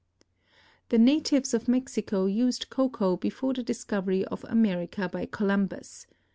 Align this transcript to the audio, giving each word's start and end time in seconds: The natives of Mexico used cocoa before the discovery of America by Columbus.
The 0.89 0.97
natives 0.97 1.53
of 1.53 1.67
Mexico 1.67 2.25
used 2.25 2.71
cocoa 2.71 3.17
before 3.17 3.53
the 3.53 3.61
discovery 3.61 4.25
of 4.25 4.43
America 4.45 5.07
by 5.07 5.27
Columbus. 5.27 6.07